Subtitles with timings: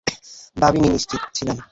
[0.57, 1.57] ভাবি নি নিশ্চিত ছিলাম।